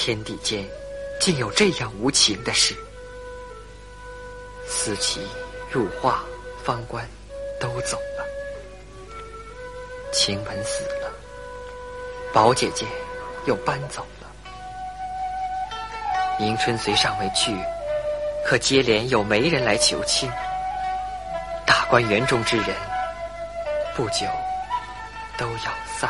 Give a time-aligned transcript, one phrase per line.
[0.00, 0.64] 天地间
[1.20, 2.72] 竟有这样无情的事。
[4.64, 5.26] 思琪、
[5.72, 6.24] 入画、
[6.62, 7.04] 方官
[7.58, 8.24] 都走了，
[10.12, 11.12] 晴雯死了，
[12.32, 12.86] 宝姐姐
[13.46, 14.30] 又搬走了，
[16.38, 17.52] 迎春虽尚未去，
[18.46, 20.30] 可接连有媒人来求亲，
[21.66, 22.68] 大观园中之人
[23.96, 24.26] 不久
[25.36, 26.08] 都要散。